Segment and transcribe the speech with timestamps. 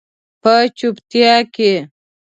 [0.41, 1.71] په چوپتیا کې